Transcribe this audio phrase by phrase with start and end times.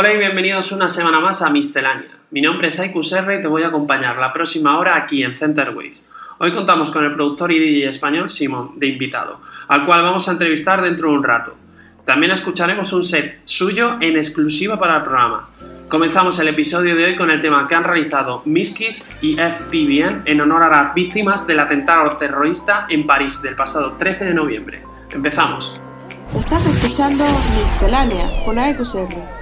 [0.00, 2.20] Hola y bienvenidos una semana más a Miscelánea.
[2.30, 5.34] Mi nombre es Aikus R y te voy a acompañar la próxima hora aquí en
[5.34, 6.06] Centerways.
[6.38, 10.30] Hoy contamos con el productor y DJ español Simón, de invitado, al cual vamos a
[10.30, 11.56] entrevistar dentro de un rato.
[12.04, 15.48] También escucharemos un set suyo en exclusiva para el programa.
[15.88, 20.40] Comenzamos el episodio de hoy con el tema que han realizado Miskis y FPVN en
[20.40, 24.80] honor a las víctimas del atentado terrorista en París del pasado 13 de noviembre.
[25.12, 25.80] Empezamos.
[26.36, 27.24] Estás escuchando
[27.56, 29.37] Miscelánea con AEQCR.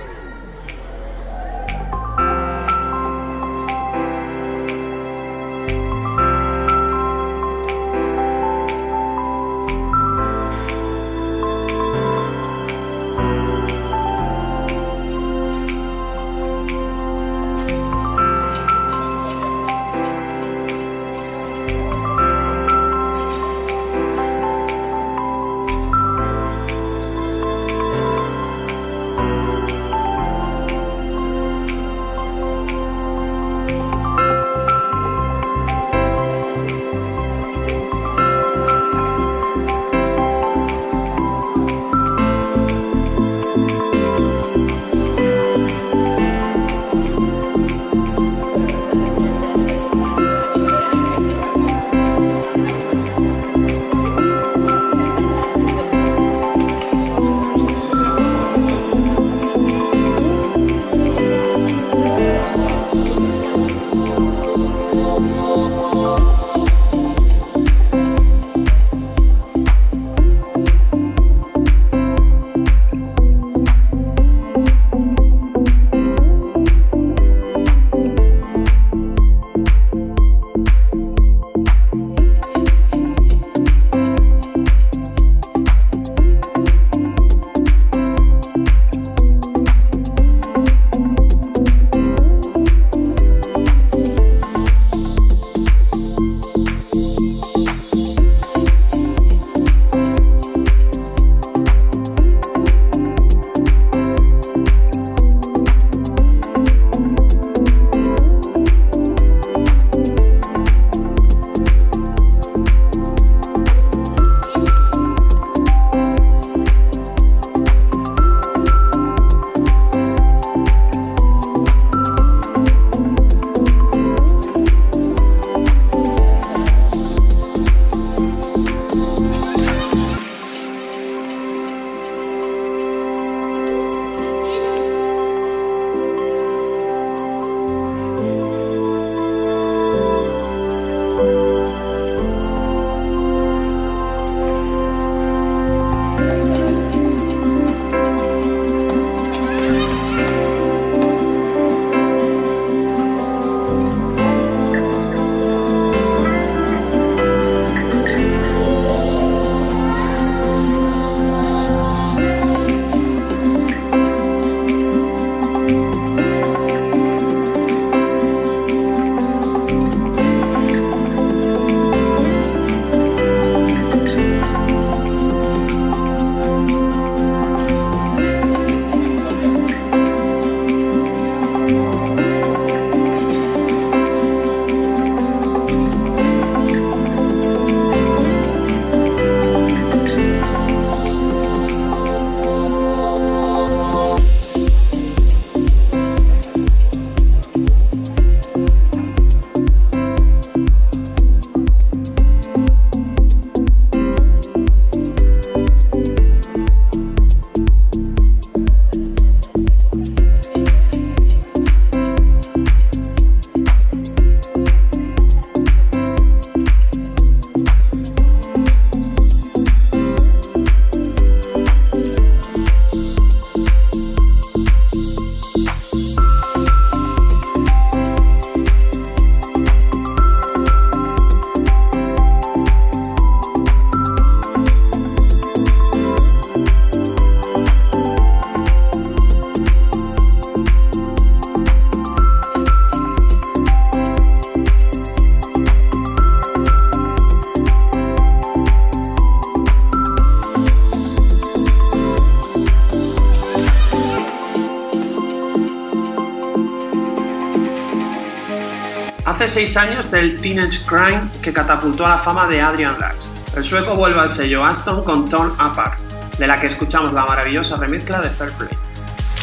[259.37, 263.29] Hace seis años del Teenage Crime que catapultó a la fama de Adrian Lux.
[263.55, 265.99] El sueco vuelve al sello Aston con Torn Apart,
[266.39, 268.71] de la que escuchamos la maravillosa remezcla de Fair Play.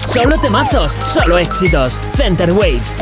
[0.07, 1.99] Solo temazos, solo éxitos.
[2.15, 3.01] Center Waves.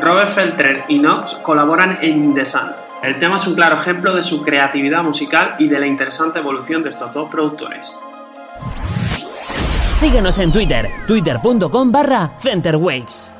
[0.00, 2.70] Robert Feltrer y Knox colaboran en The Sun.
[3.02, 6.82] El tema es un claro ejemplo de su creatividad musical y de la interesante evolución
[6.82, 7.94] de estos dos productores.
[9.92, 13.34] Síguenos en Twitter, twitter.com barra centerwaves.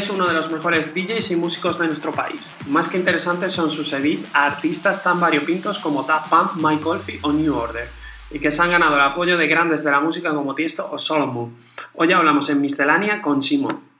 [0.00, 2.54] Es uno de los mejores DJs y músicos de nuestro país.
[2.68, 7.20] Más que interesantes son sus edits a artistas tan variopintos como Daft Punk, Mike Oldfield
[7.22, 7.86] o New Order,
[8.30, 10.96] y que se han ganado el apoyo de grandes de la música como Tiesto o
[10.96, 11.54] Solomon.
[11.92, 13.90] Hoy hablamos en Miscelánea con Simón.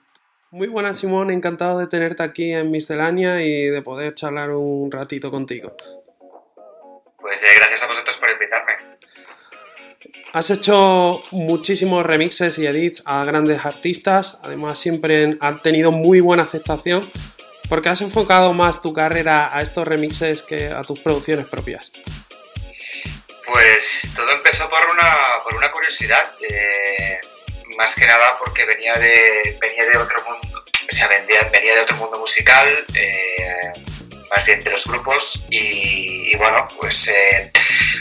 [0.51, 5.31] Muy buenas Simón, encantado de tenerte aquí en Miscelánea y de poder charlar un ratito
[5.31, 5.77] contigo.
[7.19, 8.73] Pues eh, gracias a vosotros por invitarme.
[10.33, 16.45] Has hecho muchísimos remixes y edits a grandes artistas, además siempre han tenido muy buena
[16.45, 17.11] aceptación,
[17.69, 21.91] porque has enfocado más tu carrera a estos remixes que a tus producciones propias.
[23.45, 27.21] Pues todo empezó por una, por una curiosidad, eh,
[27.77, 31.81] más que nada porque venía de, venía de otro mundo, o sea, venía, venía de
[31.81, 33.73] otro mundo musical, eh,
[34.31, 37.51] más bien de los grupos, y, bueno, pues eh,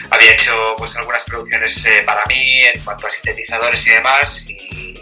[0.09, 4.99] había hecho pues algunas producciones eh, para mí en cuanto a sintetizadores y demás y,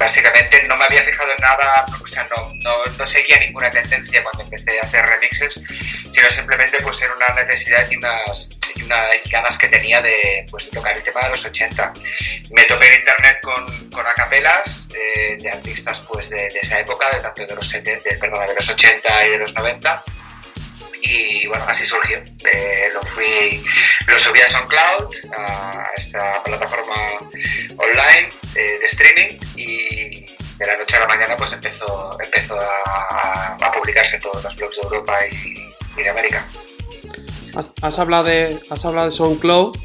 [0.00, 4.22] básicamente no me había fijado en nada, o sea, no, no, no, seguía ninguna tendencia
[4.22, 5.62] cuando empecé a hacer remixes,
[6.10, 10.70] sino simplemente pues era una necesidad y unas, y unas ganas que tenía de, pues,
[10.70, 11.92] de tocar el tema de los 80.
[12.48, 17.10] Me topé en internet con, con acapelas eh, de artistas pues de, de, esa época,
[17.14, 20.02] de tanto de los, 70, perdona, de los 80 y de los 90
[21.02, 22.18] y bueno, así surgió.
[22.18, 23.62] Eh, lo, fui,
[24.06, 26.94] lo subí a SoundCloud, a esta plataforma
[27.76, 30.26] online eh, de streaming y
[30.56, 34.76] de la noche a la mañana pues empezó, empezó a, a, publicarse todos los blogs
[34.76, 36.46] de Europa y, y de América.
[37.54, 39.76] Has, has, hablado de, has hablado de SoundCloud.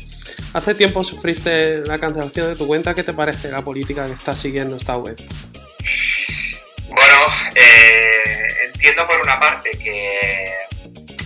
[0.54, 2.94] Hace tiempo sufriste la cancelación de tu cuenta.
[2.94, 5.18] ¿Qué te parece la política que está siguiendo esta web?
[6.90, 7.16] Bueno,
[7.56, 10.52] eh, entiendo por una parte que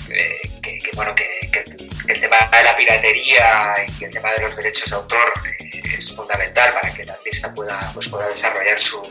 [0.10, 1.64] que, que, bueno, que, que,
[2.08, 6.16] el tema de la piratería y el tema de los derechos de autor eh, es
[6.16, 9.08] fundamental para que el artista pueda, pues, pueda desarrollar su,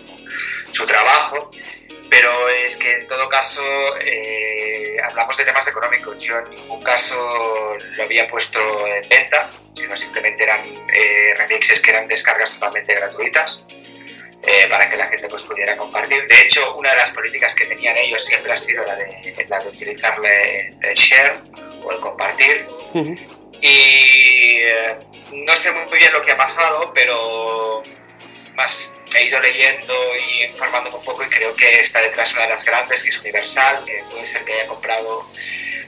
[0.71, 1.51] su, trabajo.
[2.11, 3.63] Pero es que en todo caso
[4.01, 6.23] eh, hablamos de temas económicos.
[6.23, 10.61] Yo en ningún caso lo había puesto en venta, sino simplemente eran
[10.93, 13.65] eh, remixes que eran descargas totalmente gratuitas.
[14.47, 16.27] Eh, para que la gente pues, pudiera compartir.
[16.27, 19.61] De hecho, una de las políticas que tenían ellos siempre ha sido la de, la
[19.61, 21.35] de utilizarle el share
[21.83, 22.67] o el compartir.
[22.95, 23.19] Uh -huh.
[23.61, 24.97] Y eh,
[25.33, 27.83] no sé muy bien lo que ha pasado, pero
[28.55, 32.51] más he ido leyendo y informándome un poco y creo que está detrás una de
[32.51, 35.27] las grandes, que es Universal, que puede ser que haya comprado,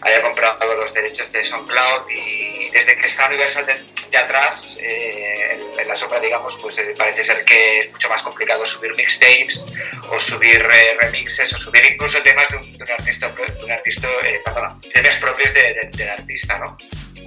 [0.02, 5.88] haya comprado los derechos de SoundCloud y desde que está Universal de, atrás, eh, en,
[5.88, 9.66] la sopa, digamos, pues eh, parece ser que es mucho más complicado subir mixtapes
[10.08, 14.08] o subir eh, remixes o subir incluso temas de un, artista, de un artista
[14.45, 16.76] perdón, temas propios del artista, ¿no?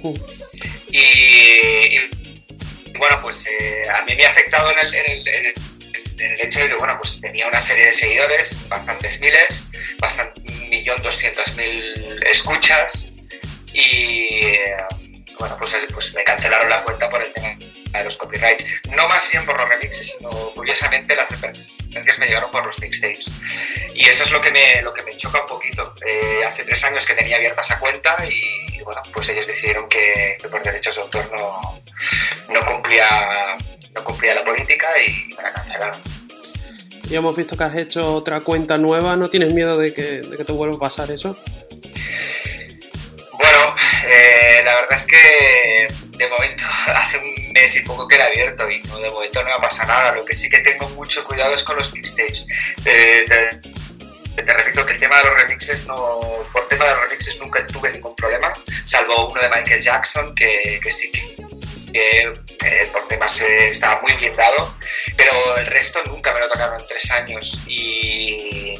[0.02, 0.14] Uh.
[0.88, 1.98] y,
[2.96, 3.48] bueno, pues
[3.90, 5.54] a mí me ha afectado en el, en el en el
[6.16, 9.66] de que, bueno, pues tenía una serie de seguidores, bastantes miles,
[9.98, 13.10] bastante, un millón doscientos mil escuchas
[13.72, 14.56] y,
[15.38, 17.56] bueno, pues, pues me cancelaron la cuenta por el tema
[17.98, 18.66] de los copyrights.
[18.90, 23.30] No más bien por los remixes, sino curiosamente las dependencias me llegaron por los mixtapes.
[23.94, 25.94] Y eso es lo que me, lo que me choca un poquito.
[26.06, 30.38] Eh, hace tres años que tenía abierta esa cuenta y, bueno, pues ellos decidieron que,
[30.50, 31.82] por derechos de autor no,
[32.48, 33.56] no cumplía
[33.94, 36.00] no cumplía la política y me la cancelaron.
[37.08, 40.36] Y hemos visto que has hecho otra cuenta nueva, ¿no tienes miedo de que, de
[40.36, 41.36] que te vuelva a pasar eso?
[43.32, 43.74] Bueno,
[44.10, 48.70] eh, la verdad es que de momento hace un mes y poco que era abierto
[48.70, 50.14] y no, de momento no me ha pasado nada.
[50.14, 52.46] Lo que sí que tengo mucho cuidado es con los mixtapes.
[52.84, 53.24] Eh,
[54.36, 55.96] te, repito que el tema de los remixes, no,
[56.52, 58.54] por tema de los remixes nunca tuve ningún problema,
[58.84, 61.34] salvo uno de Michael Jackson que, que sí que
[61.94, 62.34] que
[62.66, 64.76] eh, por temas eh, estaba muy blindado,
[65.16, 67.60] pero el resto nunca me lo tocaron en tres años.
[67.68, 68.74] Y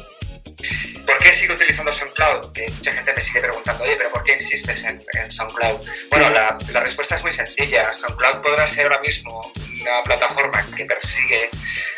[1.05, 2.51] ¿Por qué sigo utilizando SoundCloud?
[2.51, 5.79] Que mucha gente me sigue preguntando, oye, pero ¿por qué insistes en, SoundCloud?
[6.09, 7.93] Bueno, la, la, respuesta es muy sencilla.
[7.93, 9.51] SoundCloud podrá ser ahora mismo
[9.81, 11.49] una plataforma que persigue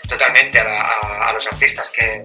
[0.08, 2.24] totalmente a, los artistas que,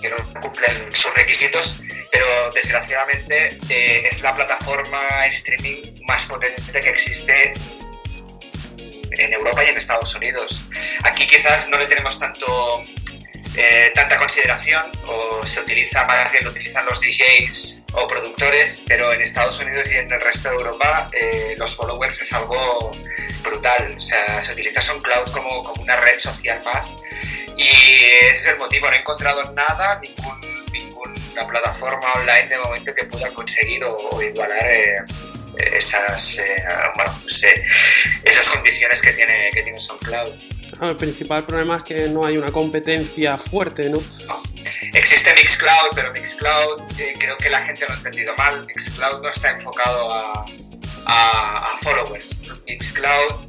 [0.00, 6.90] que, no cumplen sus requisitos, pero desgraciadamente eh, es la plataforma streaming más potente que
[6.90, 7.54] existe
[9.18, 10.66] en Europa y en Estados Unidos.
[11.04, 12.84] Aquí quizás no le tenemos tanto
[13.58, 19.14] eh, tanta consideración o se utiliza más bien lo utilizan los DJs o productores, pero
[19.14, 22.92] en Estados Unidos y en el resto de Europa eh, los followers es algo
[23.42, 23.96] brutal.
[23.96, 26.98] O sea, se utiliza SoundCloud como, como una red social más
[27.56, 28.88] y ese es el motivo.
[28.88, 34.70] No he encontrado nada, ningún, ninguna plataforma online de momento que pueda conseguir o, igualar.
[34.70, 34.98] Eh,
[35.58, 37.64] esas, eh, eh,
[38.24, 40.32] esas condiciones que tiene, que tiene SoundCloud.
[40.80, 44.02] Ah, el principal problema es que no hay una competencia fuerte, ¿no?
[44.92, 48.66] Existe Mixcloud, pero Mixcloud eh, creo que la gente lo ha entendido mal.
[48.66, 50.44] Mixcloud no está enfocado a,
[51.06, 52.36] a, followers.
[52.66, 53.48] Mixcloud,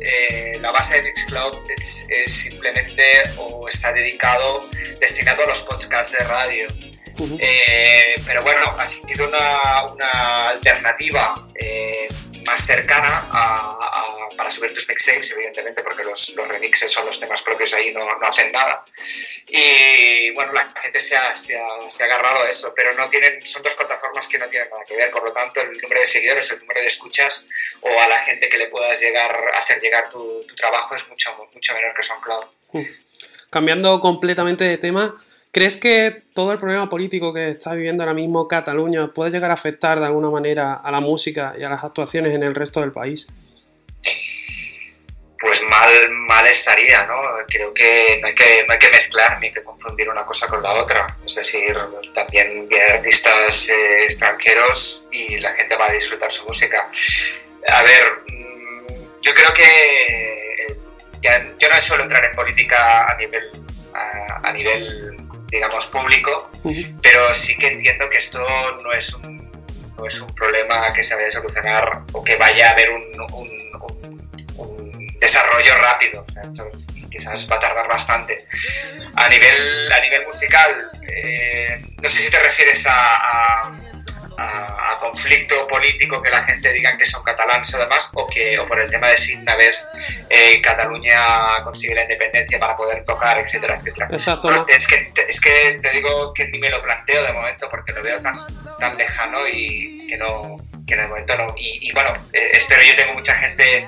[0.62, 3.04] la base de Mixcloud es, es, simplemente
[3.38, 6.68] o está dedicado, destinado a los podcasts de radio.
[7.40, 12.08] Eh, pero bueno, ha sido una, una alternativa eh,
[12.46, 13.28] más cercana
[14.36, 18.06] para subir tus mixtapes, evidentemente, porque los, los, remixes son los temas propios ahí, no,
[18.06, 18.86] no, hacen nada.
[19.48, 23.10] Y bueno, la gente se ha, se, ha, se ha, agarrado a eso, pero no
[23.10, 26.00] tienen, son dos plataformas que no tienen nada que ver, por lo tanto, el número
[26.00, 27.50] de seguidores, el número de escuchas
[27.82, 31.50] o a la gente que le puedas llegar, hacer llegar tu, tu trabajo es mucho,
[31.54, 32.46] mucho menor que SoundCloud.
[33.50, 35.16] Cambiando completamente de tema,
[35.58, 39.56] ¿Crees que todo el problema político que está viviendo ahora mismo Cataluña puede llegar a
[39.56, 42.92] afectar de alguna manera a la música y a las actuaciones en el resto del
[42.92, 43.26] país?
[45.40, 47.16] Pues mal, mal estaría, ¿no?
[47.48, 50.62] Creo que no, hay que no hay que mezclar ni que confundir una cosa con
[50.62, 51.08] la otra.
[51.26, 51.76] Es decir,
[52.14, 56.88] también vienen artistas eh, extranjeros y la gente va a disfrutar su música.
[57.68, 60.78] A ver, mm, yo creo que
[61.58, 63.52] yo no suelo entrar en política a nivel,
[64.44, 66.52] a nivel digamos, público,
[67.02, 68.46] pero sí que entiendo que esto
[68.84, 69.38] no es un,
[69.98, 73.04] no es un problema que se vaya a solucionar o que vaya a haber un,
[73.34, 73.68] un,
[75.20, 76.24] desarrollo rápido.
[76.28, 76.44] O sea,
[77.10, 78.46] quizás va a tardar bastante.
[79.16, 83.74] A nivel, a nivel musical, eh, no sé si te refieres a
[84.38, 86.87] a, conflicto político que la gente diga
[87.28, 89.88] son catalanes o que, o por el tema de si una vez
[90.30, 94.08] eh, Cataluña consigue la independencia para poder tocar, etcétera, etcétera.
[94.12, 94.50] Exacto.
[94.56, 98.02] es, que, es que te digo que ni me lo planteo de momento porque lo
[98.02, 98.38] veo tan,
[98.80, 101.48] tan lejano y que no, que de momento no.
[101.58, 103.86] Y, bueno, eh, espero, yo tengo mucha gente,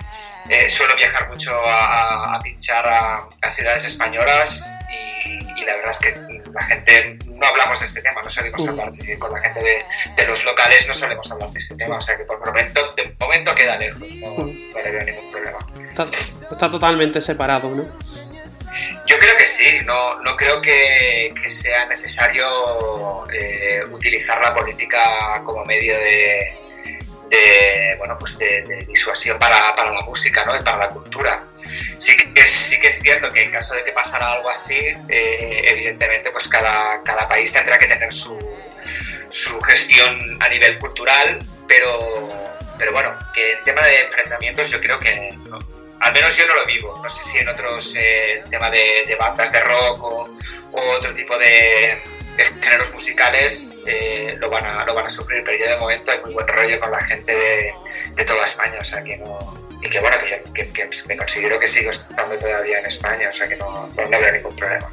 [0.49, 5.91] eh, suelo viajar mucho a, a pinchar a, a, ciudades españolas y, y la verdad
[5.91, 9.86] es que la gente no hablamos de este tema, no solemos hablar con la gente
[10.16, 13.16] de, los locales, no solemos hablar de este tema, o sea que por momento, de
[13.20, 15.58] momento queda lejos, no, le veo ningún problema.
[16.52, 17.88] Está, totalmente separado, ¿no?
[19.06, 25.66] Yo creo que sí, no, no creo que, sea necesario eh, utilizar la política como
[25.66, 26.68] medio de,
[27.30, 30.56] de, bueno, pues de, disuasión para, para, la música ¿no?
[30.56, 31.46] y para la cultura.
[31.98, 35.63] Sí que, sí que es cierto que en caso de que pasara algo así, eh,
[35.68, 38.38] evidentemente pues cada, cada país tendrá que tener su,
[39.30, 42.00] su gestión a nivel cultural, pero,
[42.78, 45.30] pero bueno, que en tema de enfrentamientos yo creo que
[46.00, 47.00] al menos yo no lo vivo.
[47.04, 50.30] No sé si en otros eh, temas de, bandas de rock o,
[50.72, 51.98] otro tipo de,
[52.43, 56.19] géneros musicales eh, lo, van a, lo van a sufrir, pero yo de momento hay
[56.21, 57.71] muy buen rollo con la gente de,
[58.15, 59.38] de toda España, o sea que no.
[59.82, 60.17] Y que bueno,
[60.54, 64.04] que, que, me considero que sigo estando todavía en España, o sea que no, no,
[64.04, 64.91] habrá ningún problema.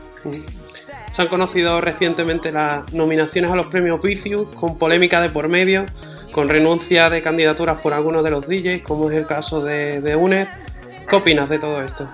[1.11, 5.87] Se han conocido recientemente las nominaciones a los premios Vicious, con polémica de por medio,
[6.32, 10.16] con renuncia de candidaturas por algunos de los DJs, como es el caso de, de
[10.16, 10.48] UNER
[11.09, 12.09] ¿Qué opinas de todo esto?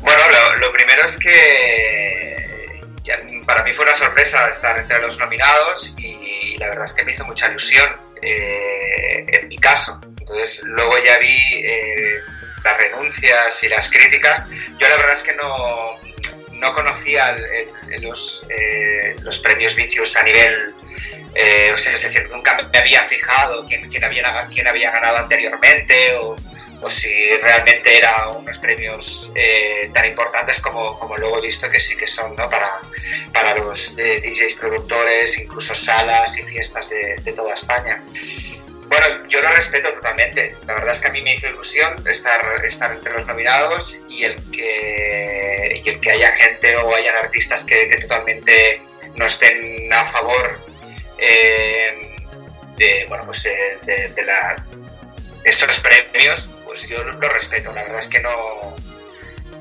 [0.00, 0.22] Bueno,
[0.58, 2.45] lo, primero es que
[3.44, 7.12] para mí fue una sorpresa estar entre los nominados y la verdad es que me
[7.12, 7.88] hizo mucha ilusión
[8.22, 10.00] eh, en mi caso.
[10.20, 12.20] Entonces luego ya vi eh,
[12.64, 14.48] las renuncias y las críticas.
[14.78, 15.94] Yo la verdad es que no,
[16.52, 17.36] no conocía
[18.00, 20.74] los, eh, los premios vicios a nivel
[21.74, 26.14] o sea, es decir, nunca me había fijado quién, quién, había, quién había ganado anteriormente
[26.14, 26.34] o,
[26.82, 31.80] o si realmente era unos premios eh, tan importantes como, como, luego he visto que
[31.80, 32.48] sí que son ¿no?
[32.50, 32.70] para,
[33.32, 38.02] para los eh, DJs productores, incluso salas y fiestas de, toda España.
[38.88, 40.54] Bueno, yo lo respeto totalmente.
[40.66, 44.24] La verdad es que a mí me hizo ilusión estar, estar entre los nominados y
[44.24, 48.80] el que, y el que haya gente o hayan artistas que, totalmente
[49.16, 50.60] no estén a favor
[51.18, 52.16] eh,
[52.76, 54.56] de, bueno, pues de la,
[55.46, 57.72] estos premios, pues yo lo respeto.
[57.72, 58.30] La verdad es que no,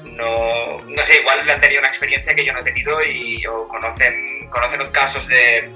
[0.03, 3.65] no, no sé, igual han tenido una experiencia que yo no he tenido y o
[3.65, 5.71] conocen, conocen casos de,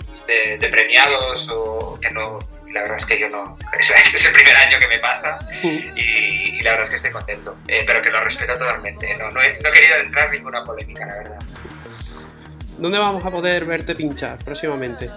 [0.71, 2.39] premiados o que no,
[2.71, 6.61] la verdad es que yo no, este es el primer año que me pasa y,
[6.61, 9.59] la verdad es que estoy contento, eh, pero que lo respeto totalmente, no, no, he,
[9.61, 11.39] no he querido entrar en ninguna polémica, la verdad.
[12.77, 15.09] ¿Dónde vamos a poder verte pinchar próximamente?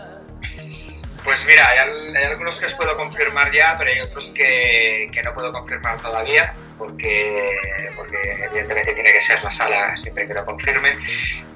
[1.25, 5.33] Pues mira, hay, algunos que os puedo confirmar ya, pero hay otros que, que, no
[5.33, 7.55] puedo confirmar todavía, porque,
[7.95, 10.97] porque evidentemente tiene que ser la sala siempre que lo confirme.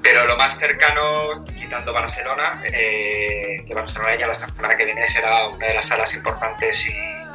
[0.01, 5.47] Pero lo más cercano, quitando Barcelona, eh, que Barcelona ya la semana que viene será
[5.47, 7.26] una de las salas importantes y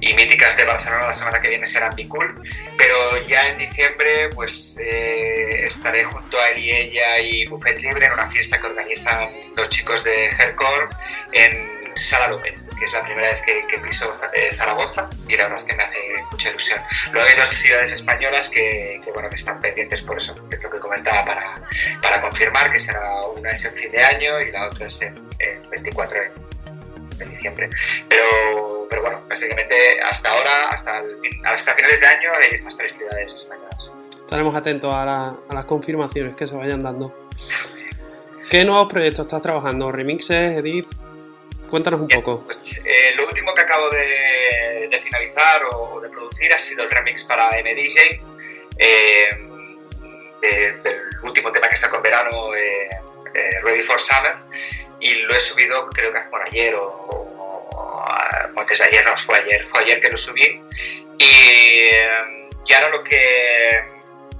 [0.00, 2.34] y míticas de Barcelona la semana que viene serán Bicul,
[2.76, 8.06] pero ya en diciembre pues eh, estaré junto a él y ella y Buffet Libre
[8.06, 10.86] en una fiesta que organizan los chicos de Hercore
[11.32, 15.58] en Sala López, que es la primera vez que, piso eh, Zaragoza y la verdad
[15.58, 15.98] es que me hace
[16.30, 16.80] mucha ilusión.
[17.12, 20.70] Luego hay dos ciudades españolas que, bueno, que están pendientes por eso, que es lo
[20.70, 21.60] que comentaba para,
[22.00, 25.14] para confirmar, que será una es en fin de año y la otra es en,
[25.70, 26.49] 24 de
[27.28, 27.68] diciembre.
[28.08, 31.00] Pero pero bueno, básicamente hasta ahora, hasta,
[31.44, 33.92] hasta finales de año, hay estas tres ciudades españolas.
[34.20, 37.28] Estaremos atentos a, las confirmaciones que se vayan dando.
[38.50, 39.92] ¿Qué nuevos proyectos estás trabajando?
[39.92, 40.88] ¿Remixes, edit?
[41.70, 42.40] Cuéntanos un poco.
[42.40, 47.24] Pues, eh, lo último que acabo de, finalizar o, de producir ha sido el remix
[47.24, 48.20] para MDJ,
[48.76, 49.30] eh,
[50.82, 52.88] del último tema que sacó en verano, eh,
[53.62, 54.36] Ready for Summer,
[55.00, 57.08] y lo he subido creo que por ayer o,
[58.56, 60.62] antes ayer, no, fue ayer, fue ayer que lo subí.
[61.18, 61.90] Y,
[62.66, 63.70] y ahora lo que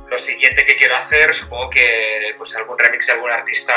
[0.09, 3.75] lo siguiente que quiero hacer, supongo que pues algún remix de algún artista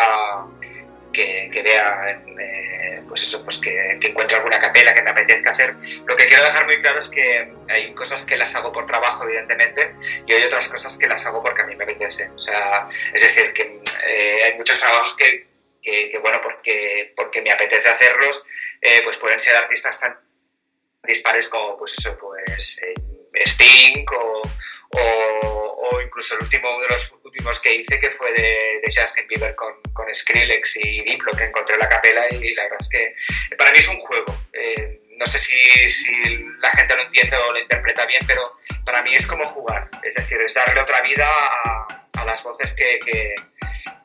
[1.14, 5.52] que, que vea, eh, pues eso, pues que, que, encuentre alguna capela que me apetezca
[5.52, 5.76] hacer.
[6.06, 9.24] Lo que quiero dejar muy claro es que hay cosas que las hago por trabajo,
[9.24, 12.30] evidentemente, y hay otras cosas que las hago porque a mí me apetece.
[12.32, 15.53] O sea, es decir, que eh, hay muchos trabajos que,
[15.84, 18.46] que, bueno, porque, porque me apetece hacerlos,
[18.82, 20.18] eh, pues pueden ser artistas tan
[21.04, 22.94] dispares como pues eso, pues eh,
[23.46, 24.42] Sting o,
[24.92, 29.56] o, incluso el último de los últimos que hice que fue de, de Justin Bieber
[29.56, 33.16] con, con, Skrillex y Diplo que encontré en la capela y la verdad es que
[33.58, 34.36] para mí es un juego.
[34.54, 38.44] Eh, no sé si, si, la gente lo entiende o lo interpreta bien, pero
[38.86, 42.74] para mí es como jugar, es decir, es darle otra vida a, a las voces
[42.74, 43.36] que, que,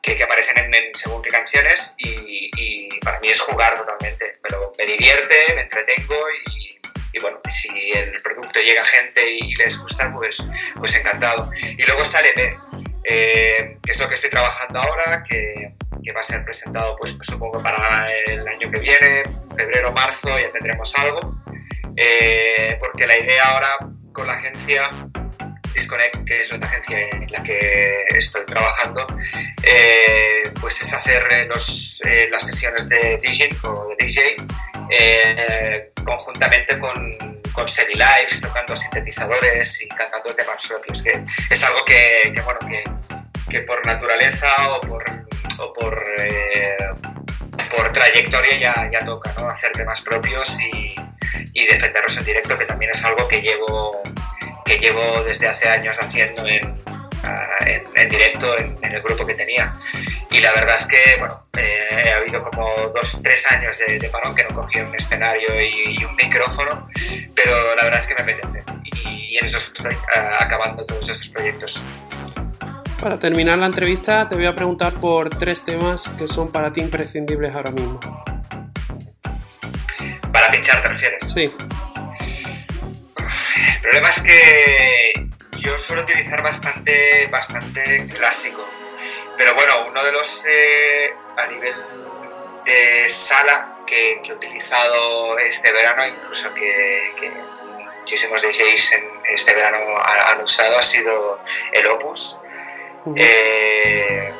[0.01, 4.71] que, aparecen en, según qué canciones y, y, para mí es jugar totalmente, me, lo,
[4.77, 6.15] me divierte, me entretengo
[6.45, 6.69] y,
[7.13, 11.49] y bueno, si el producto llega a gente y les gusta, pues, pues encantado.
[11.77, 12.57] Y luego está el EP,
[13.03, 17.13] eh, que es lo que estoy trabajando ahora, que, que va a ser presentado, pues,
[17.13, 19.23] pues, supongo para el año que viene,
[19.55, 21.19] febrero, marzo, ya tendremos algo,
[21.95, 23.77] eh, porque la idea ahora
[24.13, 24.89] con la agencia
[25.73, 29.05] Disconnect, que es la agencia en la que estoy trabajando,
[29.63, 34.37] eh, pues es hacer los, las sesiones de DJing o de DJ
[36.03, 37.17] conjuntamente con,
[37.53, 42.83] con Semi Lives, tocando sintetizadores y cantando temas propios, que es algo que, bueno, que,
[43.49, 45.03] que, por naturaleza o por,
[45.59, 46.77] o por, eh,
[47.75, 49.47] por trayectoria ya, ya toca, ¿no?
[49.47, 50.95] Hacer temas propios y,
[51.53, 53.91] y defenderlos en directo, que también es algo que llevo,
[54.69, 56.61] que llevo desde hace años haciendo en,
[57.95, 59.75] en, directo en, el grupo que tenía.
[60.29, 64.09] Y la verdad es que, bueno, eh, ha habido como dos, tres años de, de
[64.09, 66.87] parón que no cogí un escenario y, un micrófono,
[67.35, 68.63] pero la verdad es que me apetece.
[68.83, 69.95] Y, en eso estoy
[70.39, 71.81] acabando todos esos proyectos.
[73.01, 76.81] Para terminar la entrevista, te voy a preguntar por tres temas que son para ti
[76.81, 77.99] imprescindibles ahora mismo.
[80.31, 81.23] ¿Para pinchar te refieres?
[81.33, 81.51] Sí.
[83.79, 85.13] El problema es que
[85.55, 88.67] yo suelo utilizar bastante, bastante clásico.
[89.37, 91.73] Pero bueno, uno de los eh, a nivel
[92.65, 97.31] de sala que, he utilizado este verano, incluso que, que
[98.01, 102.37] muchísimos DJs en este verano han, usado, ha sido el Opus.
[103.15, 104.33] Eh,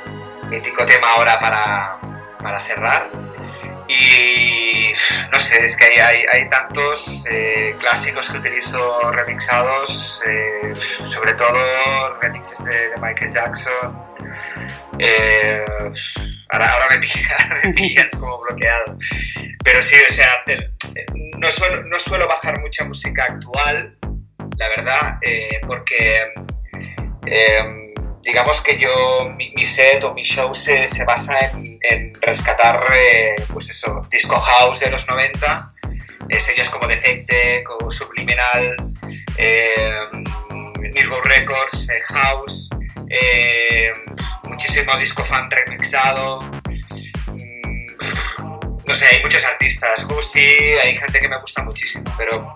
[0.49, 1.97] mítico tema ahora para,
[2.43, 3.07] para cerrar.
[3.89, 4.93] Y
[5.31, 12.19] no sé, es que hay, hay, tantos eh, clásicos que utilizo remixados, eh, sobre todo
[12.21, 13.99] remixes de, Michael Jackson.
[14.99, 15.65] Eh,
[16.49, 16.99] ahora, ahora
[17.63, 18.95] me, pillas, como bloqueado.
[19.63, 20.43] Pero sí, o sea,
[21.37, 21.47] no,
[21.85, 23.97] no suelo bajar mucha música actual,
[24.57, 25.19] la verdad,
[25.65, 26.31] porque
[28.29, 31.35] digamos que yo, mi, set o mi show se, se basa
[31.81, 35.73] en, rescatar, eh, pues eso, disco house de los 90,
[36.29, 38.75] eh, sellos como Detecte, como Subliminal,
[39.37, 39.99] eh,
[41.23, 42.69] Records, eh, House,
[44.43, 47.85] muchísimo disco fan remixado, mm,
[48.85, 52.53] no sé, hay muchos artistas, Gucci, hay gente que me gusta muchísimo, pero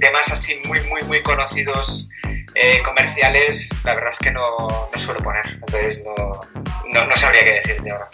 [0.00, 2.08] temas así muy, muy, muy conocidos
[2.54, 7.52] eh, comerciales, la verdad es que no, no suelo poner, entonces no, no, sabría qué
[7.54, 8.08] decirte ahora.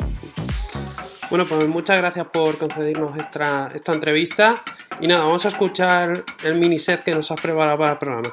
[1.31, 4.62] Bueno, pues muchas gracias por concedernos esta, esta entrevista
[5.01, 8.33] y nada, vamos a escuchar el mini set que nos has preparado para el programa.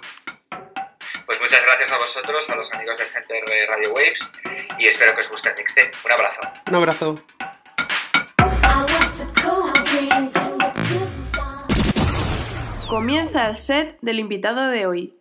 [1.25, 4.31] Pues muchas gracias a vosotros, a los amigos del Center de Radio Waves
[4.77, 5.91] y espero que os guste el mixtape.
[6.05, 6.41] Un abrazo.
[6.67, 7.23] Un abrazo.
[12.87, 15.15] Comienza el set del invitado de hoy.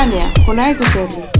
[0.00, 1.08] Miscelánea con AEQSR.
[1.08, 1.39] Solo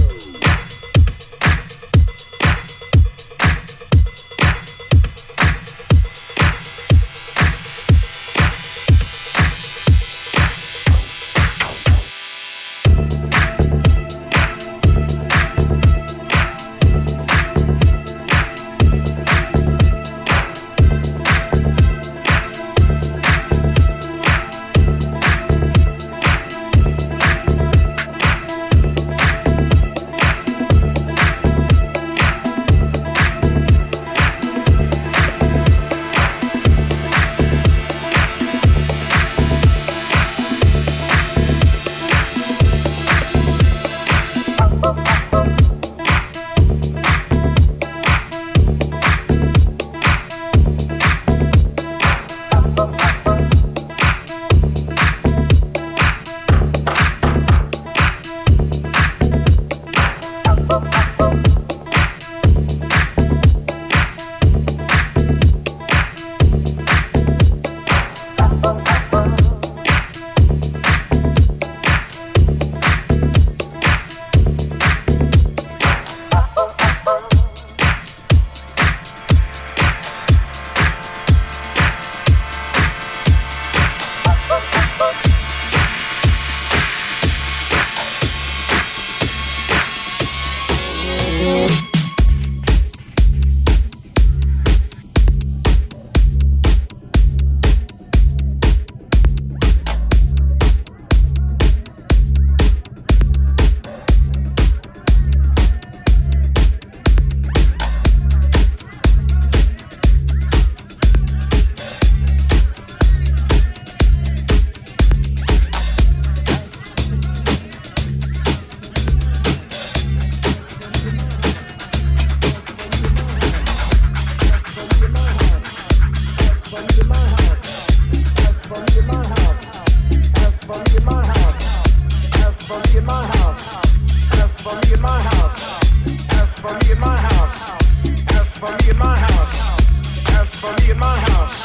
[138.61, 139.89] for me in my house,
[140.37, 141.57] as for me in my house,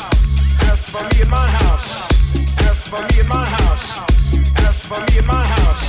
[0.72, 2.08] as for me in my house,
[2.70, 4.08] as for me in my house,
[4.64, 5.84] as for me in my house,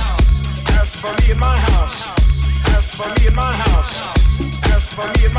[0.68, 1.96] as for me in my house,
[2.76, 4.16] as for me in my house,
[4.74, 5.37] as for me.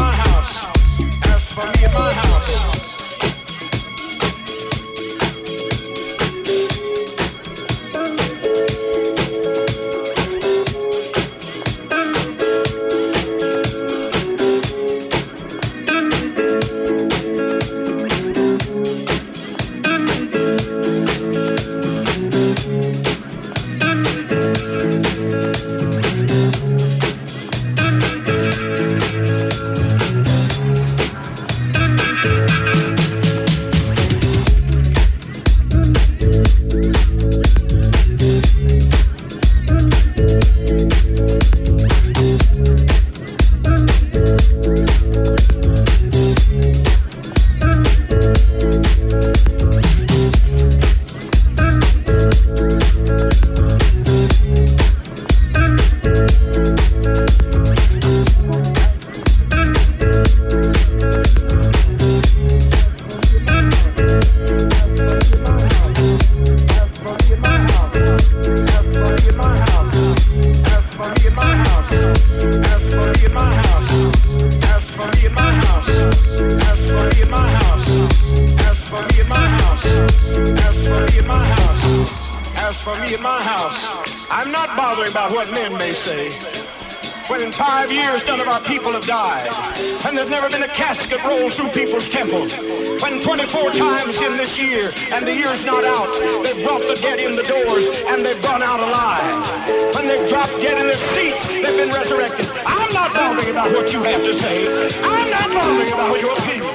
[98.19, 99.95] When they've gone out alive.
[99.95, 102.49] When they've dropped dead in their seats, they've been resurrected.
[102.65, 104.67] I'm not bothering about what you have to say.
[105.01, 106.67] I'm not bothering about your opinion.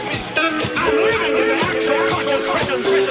[0.75, 3.04] I'm living in the actual conscious presence.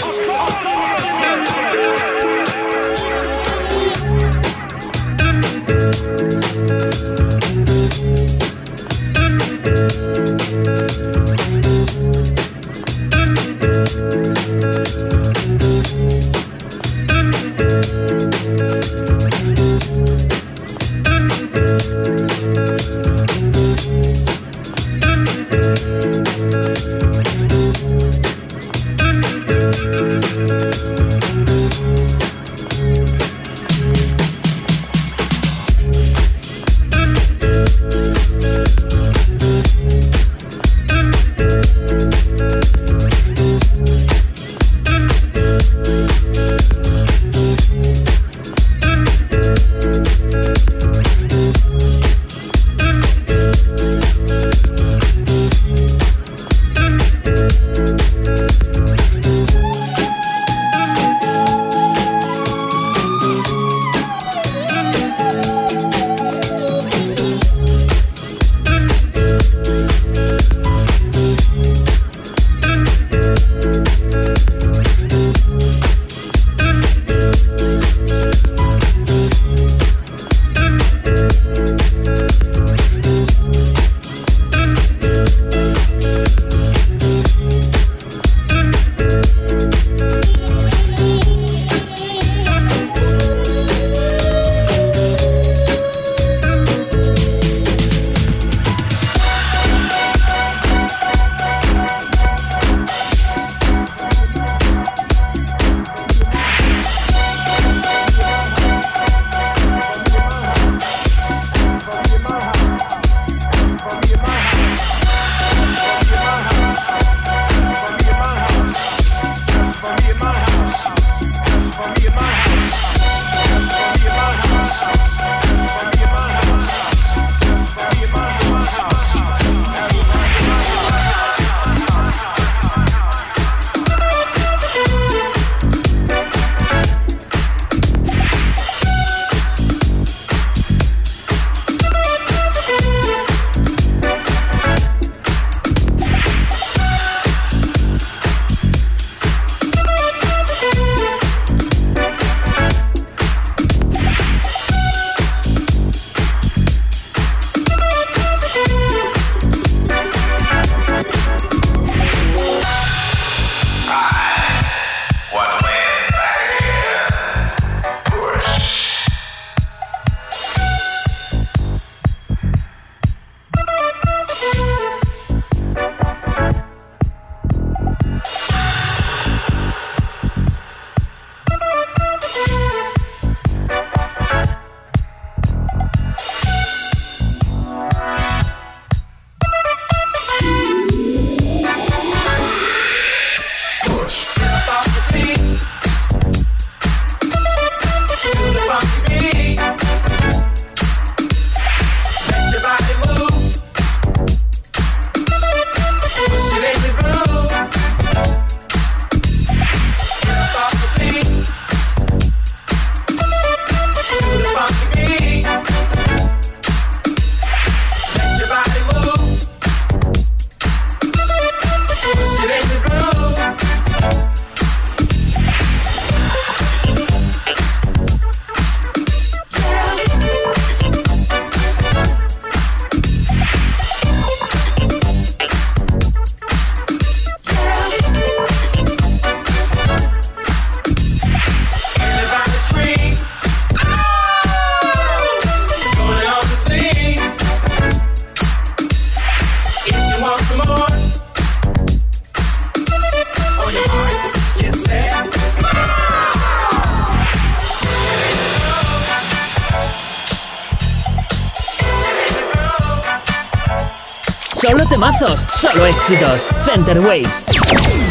[265.74, 266.46] Solo éxitos.
[266.64, 268.03] Center Waves.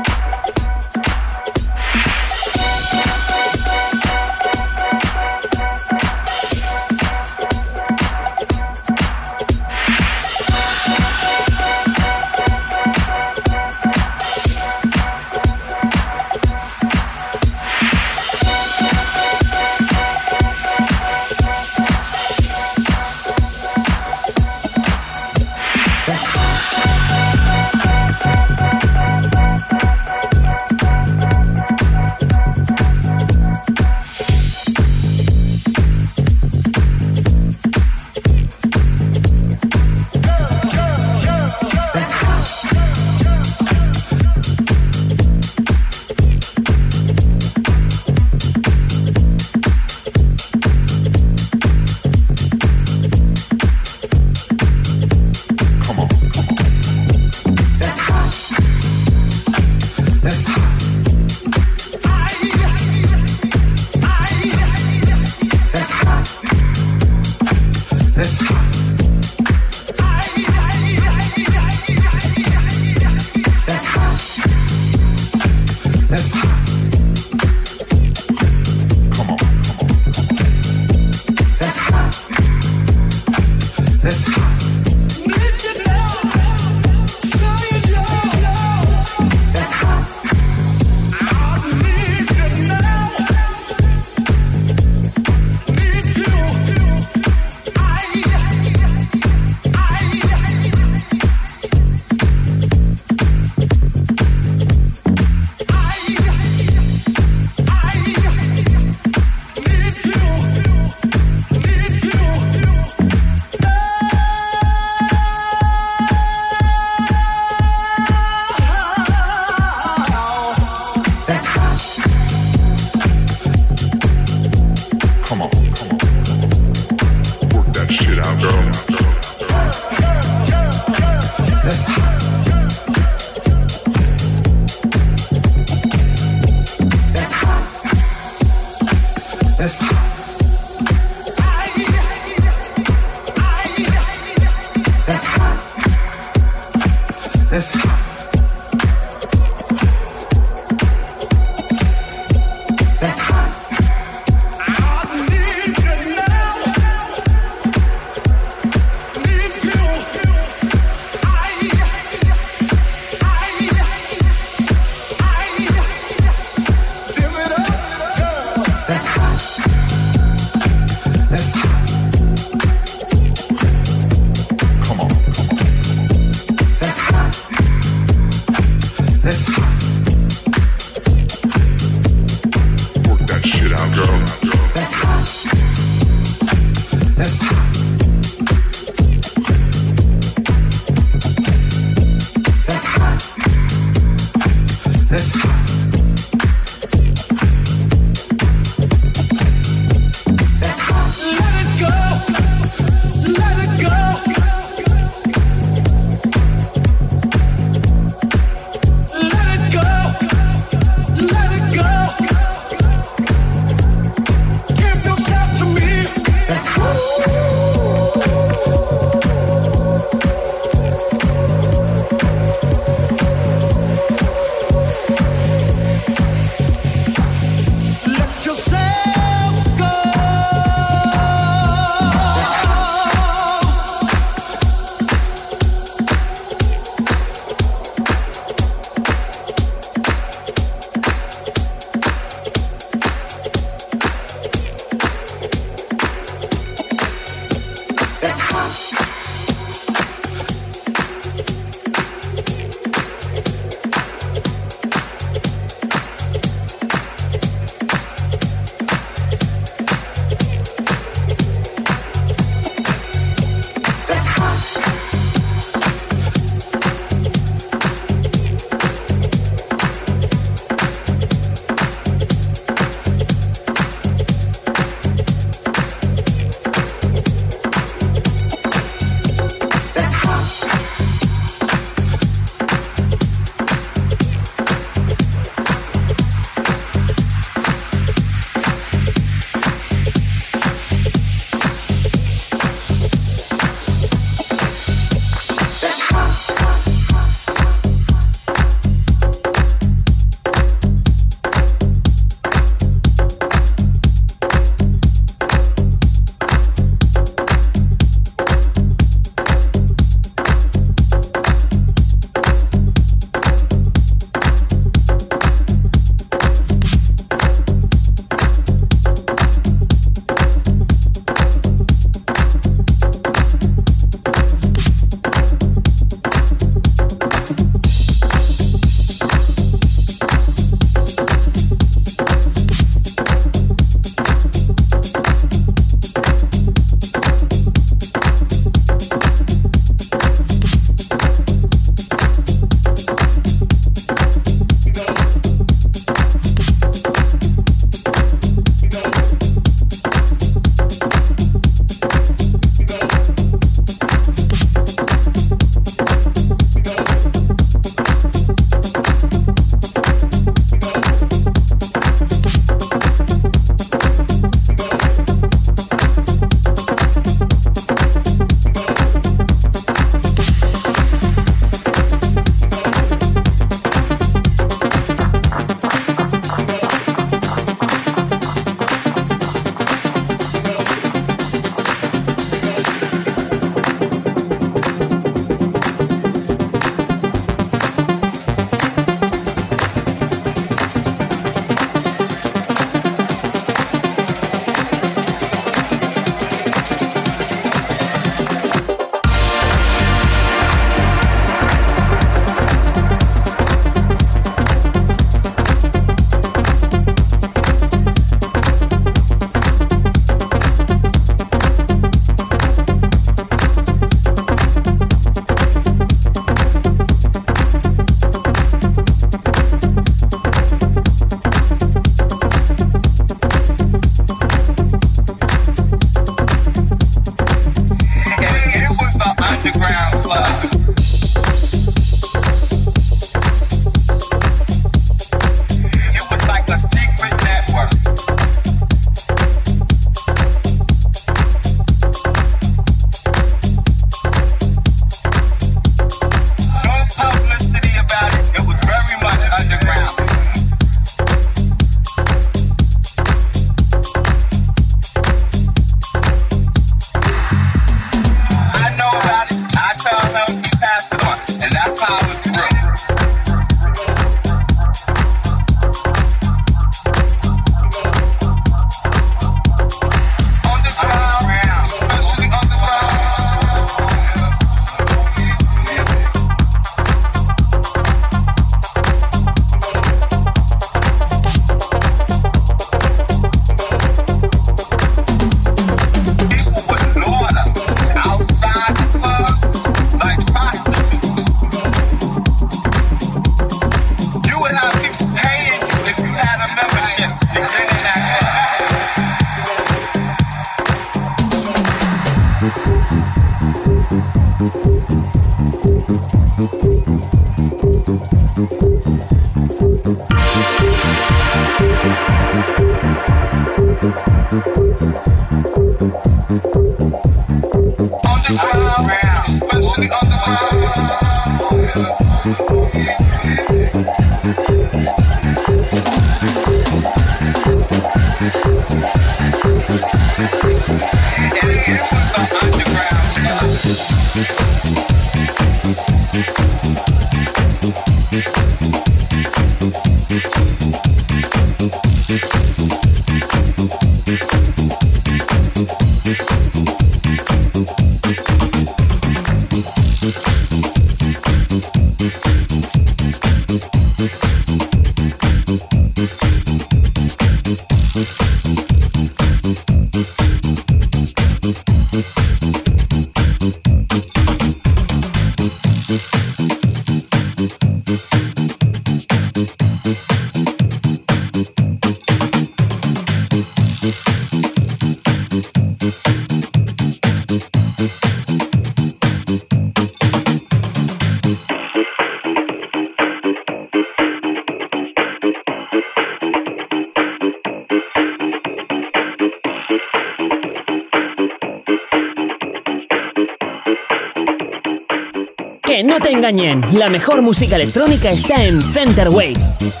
[596.93, 600.00] La mejor música electrónica está en Center Waves.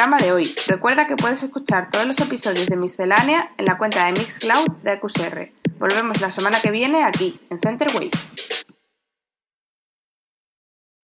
[0.00, 0.50] Programa de hoy.
[0.66, 4.98] Recuerda que puedes escuchar todos los episodios de Miscelánea en la cuenta de Mixcloud de
[4.98, 5.52] QSR.
[5.78, 8.08] Volvemos la semana que viene aquí, en Center Wave.